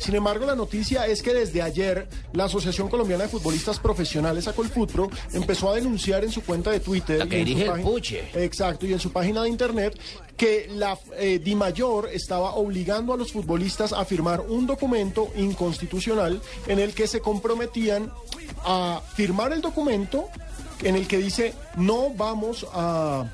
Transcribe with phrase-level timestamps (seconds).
[0.00, 5.10] Sin embargo, la noticia es que desde ayer la Asociación Colombiana de Futbolistas Profesionales, Acolfutro,
[5.34, 7.18] empezó a denunciar en su cuenta de Twitter.
[7.18, 8.30] La que y en su el.
[8.34, 10.00] Exacto, y en su página de internet,
[10.38, 16.78] que la eh, DIMAYOR estaba obligando a los futbolistas a firmar un documento inconstitucional en
[16.78, 18.10] el que se comprometían
[18.64, 20.28] a firmar el documento
[20.82, 23.30] en el que dice no vamos a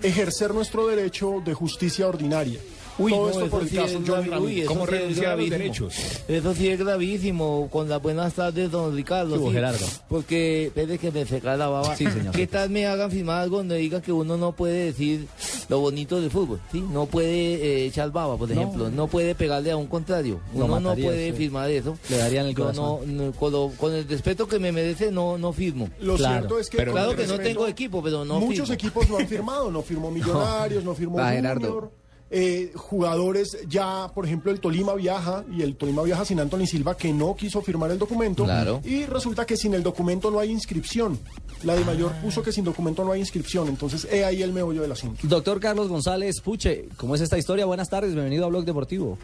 [0.00, 2.60] ejercer nuestro derecho de justicia ordinaria.
[2.98, 4.60] Uy, Todo no, esto eso por el sí caso es Johnny.
[4.60, 5.58] Eso ¿Cómo sí es renunciar a los gravísimo.
[5.58, 5.94] derechos?
[6.28, 7.68] Eso sí es gravísimo.
[7.70, 9.34] Con las buenas tardes, don Ricardo.
[9.34, 9.54] ¿Qué hubo, sí.
[9.54, 9.86] Gerardo?
[10.08, 11.94] Porque, espere que me seca la baba.
[11.96, 12.34] Sí, señor.
[12.34, 15.26] ¿Qué tal me hagan firmar algo donde diga que uno no puede decir
[15.68, 16.60] lo bonito del fútbol?
[16.72, 16.80] ¿sí?
[16.92, 18.90] No puede eh, echar baba, por ejemplo.
[18.90, 20.40] No puede pegarle a un contrario.
[20.54, 21.36] Lo Uno no mataría, puede sí.
[21.36, 21.96] firmar eso.
[22.10, 23.16] Le darían el corazón.
[23.16, 25.88] no, no, con, lo- con el respeto que me merece, no, no firmo.
[26.00, 28.74] Lo Claro, cierto es que pero Claro que no tengo equipo, pero no muchos firmo.
[28.74, 31.18] equipos no han firmado, no firmó Millonarios, no firmó.
[31.18, 31.92] Gerardo.
[32.30, 36.96] Eh, jugadores ya, por ejemplo, el Tolima viaja y el Tolima viaja sin Anthony Silva
[36.96, 38.80] que no quiso firmar el documento Claro.
[38.84, 41.18] y resulta que sin el documento no hay inscripción.
[41.64, 44.82] La de mayor puso que sin documento no hay inscripción, entonces he ahí el meollo
[44.82, 45.20] del asunto.
[45.24, 47.64] Doctor Carlos González Puche, ¿cómo es esta historia?
[47.66, 49.18] Buenas tardes, bienvenido a Blog Deportivo.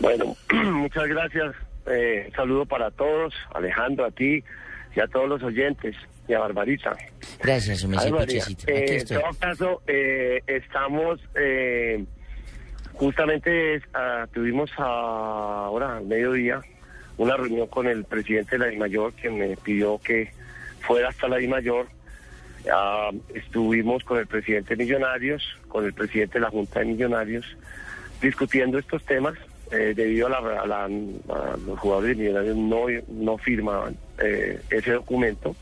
[0.00, 0.36] Bueno,
[0.72, 1.54] muchas gracias.
[1.86, 4.42] Eh, saludo para todos, Alejandro, a ti
[4.94, 5.96] y a todos los oyentes
[6.28, 6.96] y a Barbarita.
[7.42, 12.04] Gracias, me Ay, María, eh, en todo caso, eh, estamos, eh,
[13.00, 16.60] justamente ah, tuvimos ahora al mediodía
[17.16, 20.30] una reunión con el presidente de la DIMAYOR que me pidió que
[20.80, 21.86] fuera hasta la DIMAYOR.
[22.70, 27.46] Ah, estuvimos con el presidente de Millonarios, con el presidente de la Junta de Millonarios,
[28.20, 29.34] discutiendo estos temas.
[29.72, 35.54] eh, debido a la- a los jugadores de Millonarios no, no firmaban eh, ese documento.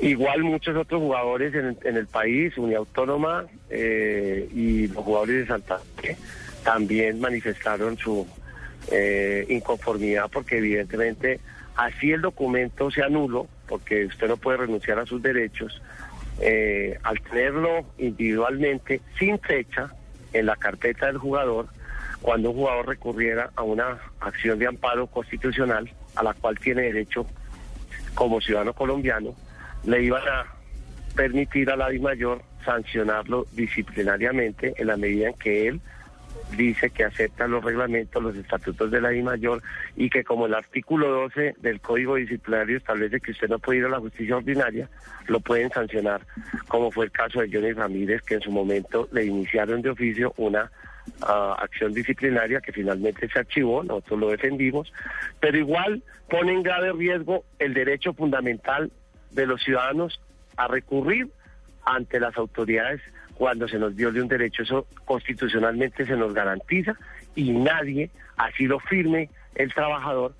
[0.00, 5.46] Igual muchos otros jugadores en, en el país, Unia Autónoma eh, y los jugadores de
[5.46, 5.80] Santa
[6.64, 8.26] también manifestaron su
[8.90, 11.40] eh, inconformidad porque evidentemente
[11.76, 15.80] así el documento sea nulo, porque usted no puede renunciar a sus derechos,
[16.40, 19.90] eh, al tenerlo individualmente sin fecha
[20.32, 21.68] en la carpeta del jugador,
[22.20, 27.26] cuando un jugador recurriera a una acción de amparo constitucional a la cual tiene derecho
[28.14, 29.34] como ciudadano colombiano,
[29.86, 30.46] le iban a
[31.14, 35.80] permitir a la DIMAYOR sancionarlo disciplinariamente en la medida en que él
[36.56, 39.62] dice que acepta los reglamentos, los estatutos de la DIMAYOR
[39.96, 43.84] y que como el artículo 12 del Código Disciplinario establece que usted no puede ir
[43.84, 44.88] a la justicia ordinaria,
[45.26, 46.22] lo pueden sancionar,
[46.68, 50.34] como fue el caso de Johnny Ramírez, que en su momento le iniciaron de oficio
[50.36, 50.70] una
[51.22, 54.92] ah, acción disciplinaria que finalmente se archivó, nosotros lo defendimos,
[55.40, 58.90] pero igual pone en grave riesgo el derecho fundamental
[59.34, 60.20] de los ciudadanos
[60.56, 61.28] a recurrir
[61.84, 63.00] ante las autoridades
[63.34, 64.62] cuando se nos viole un derecho.
[64.62, 66.94] Eso constitucionalmente se nos garantiza
[67.34, 70.34] y nadie, así lo firme el trabajador,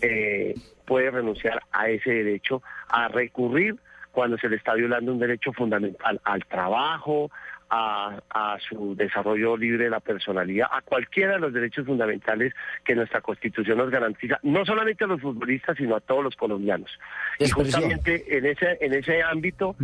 [0.00, 0.54] eh,
[0.84, 3.76] puede renunciar a ese derecho a recurrir
[4.10, 7.30] cuando se le está violando un derecho fundamental al trabajo,
[7.74, 12.52] a, a su desarrollo libre de la personalidad, a cualquiera de los derechos fundamentales
[12.84, 16.90] que nuestra Constitución nos garantiza, no solamente a los futbolistas, sino a todos los colombianos.
[17.38, 19.74] Y justamente en ese, en ese ámbito,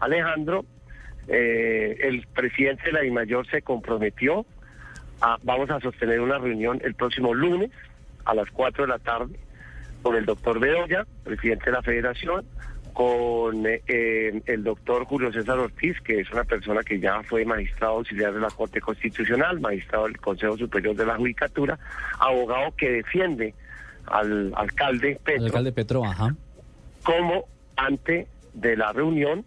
[0.00, 0.64] Alejandro,
[1.28, 4.44] eh, el presidente de la DIMAYOR se comprometió
[5.20, 7.70] a, vamos a sostener una reunión el próximo lunes
[8.24, 9.38] a las 4 de la tarde
[10.02, 12.44] con el doctor Bedoya, presidente de la federación,
[12.96, 17.44] con eh, eh, el doctor Julio César Ortiz, que es una persona que ya fue
[17.44, 21.78] magistrado auxiliar de la Corte Constitucional, magistrado del Consejo Superior de la Judicatura,
[22.18, 23.52] abogado que defiende
[24.06, 26.34] al alcalde Petro El alcalde Petro, ajá.
[27.02, 27.44] como
[27.76, 29.44] ante de la reunión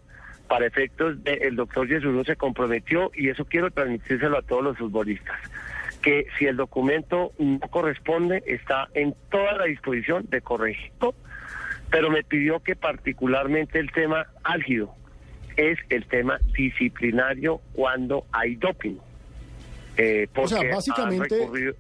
[0.48, 4.78] para efectos de el doctor Yesuno se comprometió y eso quiero transmitírselo a todos los
[4.78, 5.40] futbolistas
[6.04, 11.16] que si el documento no corresponde está en toda la disposición de corregirlo
[11.92, 14.94] pero me pidió que particularmente el tema álgido
[15.58, 18.96] es el tema disciplinario cuando hay doping
[19.98, 21.76] Eh, O sea, básicamente, recurrido-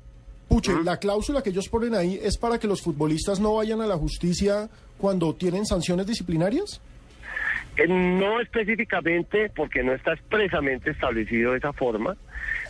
[0.49, 3.87] Puche, la cláusula que ellos ponen ahí es para que los futbolistas no vayan a
[3.87, 4.67] la justicia
[4.97, 6.81] cuando tienen sanciones disciplinarias.
[7.77, 12.17] Eh, No específicamente porque no está expresamente establecido de esa forma,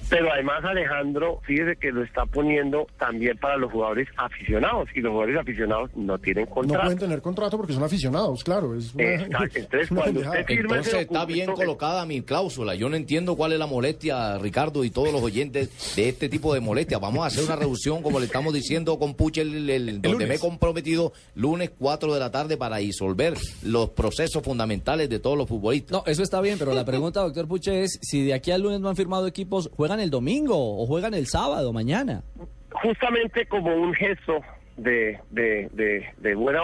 [0.09, 5.11] Pero además Alejandro, fíjese que lo está poniendo también para los jugadores aficionados y los
[5.11, 6.83] jugadores aficionados no tienen No contrato.
[6.83, 8.75] pueden tener contrato porque son aficionados, claro.
[8.75, 9.45] Es una- Exacto.
[9.59, 12.75] Entonces, una cuando usted firma Entonces ese está bien colocada mi cláusula.
[12.75, 16.53] Yo no entiendo cuál es la molestia, Ricardo, y todos los oyentes de este tipo
[16.53, 16.99] de molestias.
[16.99, 20.35] Vamos a hacer una reducción, como le estamos diciendo con Puche, el, el- donde me
[20.35, 25.47] he comprometido lunes 4 de la tarde para disolver los procesos fundamentales de todos los
[25.47, 25.91] futbolistas.
[25.91, 28.79] No, eso está bien, pero la pregunta, doctor Puche, es si de aquí al lunes
[28.79, 32.23] no han firmado equipos, ¿juegan el domingo o juegan el sábado, mañana?
[32.71, 34.41] justamente como un gesto
[34.77, 36.61] de, de, de, de buena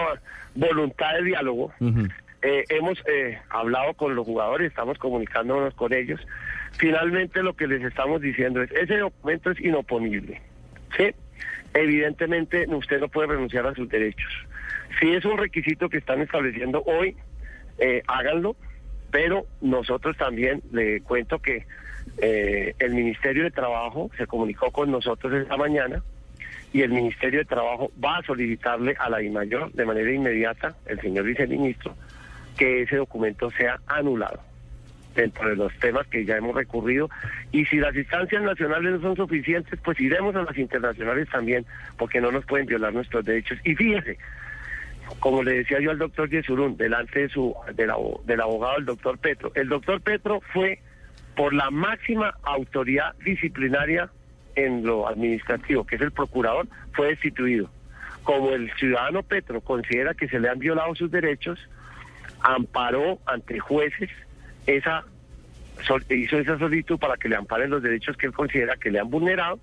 [0.54, 1.72] voluntad de diálogo,
[2.42, 6.20] eh, hemos eh, hablado con los jugadores, estamos comunicándonos con ellos.
[6.78, 10.40] Finalmente lo que les estamos diciendo es, ese documento es inoponible.
[10.96, 11.14] ¿sí?
[11.74, 14.32] Evidentemente usted no puede renunciar a sus derechos.
[15.00, 17.16] Si es un requisito que están estableciendo hoy,
[17.78, 18.56] eh, háganlo,
[19.10, 21.66] pero nosotros también le cuento que
[22.18, 26.02] eh, el Ministerio de Trabajo se comunicó con nosotros esta mañana
[26.72, 31.00] y el Ministerio de Trabajo va a solicitarle a la DIMAYOR de manera inmediata, el
[31.00, 31.94] señor viceministro,
[32.56, 34.40] que ese documento sea anulado
[35.14, 37.08] dentro de los temas que ya hemos recurrido.
[37.50, 41.64] Y si las instancias nacionales no son suficientes, pues iremos a las internacionales también,
[41.96, 43.58] porque no nos pueden violar nuestros derechos.
[43.64, 44.18] Y fíjese,
[45.20, 47.90] como le decía yo al doctor Yesurún, delante de su, del,
[48.24, 50.80] del abogado, el doctor Petro, el doctor Petro fue
[51.36, 54.10] por la máxima autoridad disciplinaria
[54.54, 57.70] en lo administrativo, que es el procurador, fue destituido.
[58.24, 61.58] Como el ciudadano Petro considera que se le han violado sus derechos,
[62.40, 64.10] amparó ante jueces
[64.66, 65.04] esa
[66.08, 69.10] hizo esa solicitud para que le amparen los derechos que él considera que le han
[69.10, 69.60] vulnerado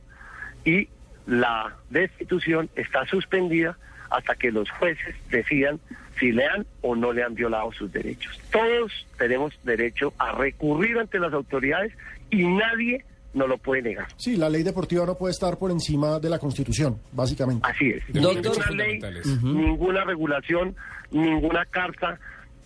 [0.63, 0.87] y
[1.25, 3.77] la destitución está suspendida
[4.13, 5.79] hasta que los jueces decidan
[6.19, 8.39] si le han o no le han violado sus derechos.
[8.51, 11.91] Todos tenemos derecho a recurrir ante las autoridades
[12.29, 14.07] y nadie nos lo puede negar.
[14.17, 17.67] Sí, la ley deportiva no puede estar por encima de la Constitución, básicamente.
[17.67, 18.03] Así es.
[18.13, 19.01] Ninguna ley,
[19.41, 20.75] ninguna regulación,
[21.09, 22.19] ninguna carta,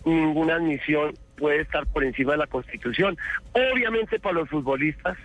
[0.04, 3.16] ninguna admisión puede estar por encima de la Constitución.
[3.52, 5.16] Obviamente para los futbolistas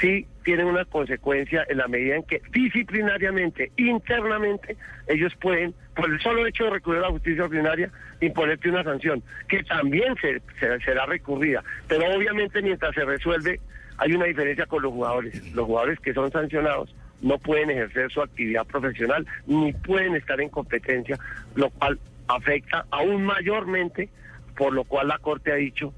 [0.00, 4.76] sí tienen una consecuencia en la medida en que disciplinariamente, internamente,
[5.08, 7.90] ellos pueden, por el solo hecho de recurrir a la justicia ordinaria,
[8.20, 11.62] imponerte una sanción, que también se, se- será recurrida.
[11.88, 13.60] Pero obviamente mientras se resuelve,
[13.98, 15.52] hay una diferencia con los jugadores.
[15.54, 20.48] Los jugadores que son sancionados no pueden ejercer su actividad profesional ni pueden estar en
[20.50, 21.18] competencia,
[21.54, 21.98] lo cual
[22.28, 24.08] afecta aún mayormente,
[24.56, 25.92] por lo cual la Corte ha dicho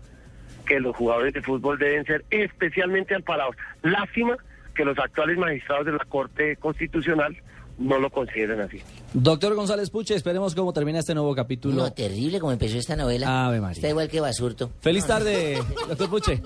[0.68, 3.56] que los jugadores de fútbol deben ser especialmente amparados.
[3.82, 4.36] Lástima
[4.74, 7.36] que los actuales magistrados de la Corte Constitucional
[7.78, 8.82] no lo consideren así.
[9.14, 11.76] Doctor González Puche, esperemos cómo termina este nuevo capítulo.
[11.76, 13.46] No, terrible como empezó esta novela.
[13.46, 13.74] Ave María.
[13.74, 14.70] Está igual que Basurto.
[14.80, 16.42] Feliz tarde, doctor Puche.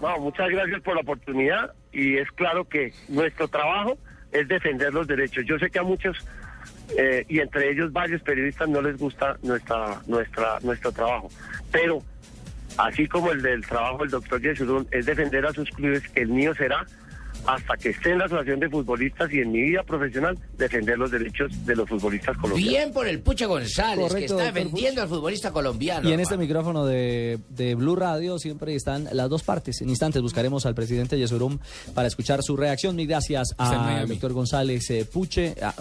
[0.00, 3.96] No, muchas gracias por la oportunidad y es claro que nuestro trabajo
[4.32, 5.44] es defender los derechos.
[5.46, 6.16] Yo sé que a muchos
[6.96, 11.28] eh, y entre ellos varios periodistas no les gusta nuestra nuestra nuestro trabajo,
[11.70, 12.02] pero
[12.78, 16.54] así como el del trabajo del doctor Yesurún es defender a sus clubes, el mío
[16.54, 16.86] será
[17.44, 21.10] hasta que esté en la asociación de futbolistas y en mi vida profesional defender los
[21.10, 22.70] derechos de los futbolistas colombianos.
[22.72, 26.08] Bien por el Puche González, que está defendiendo al futbolista colombiano.
[26.08, 29.80] Y en este micrófono de, de Blue Radio siempre están las dos partes.
[29.80, 31.58] En instantes buscaremos al presidente Yesurum
[31.94, 32.94] para escuchar su reacción.
[32.94, 35.56] Mil gracias al doctor González eh, Puche.
[35.60, 35.74] a-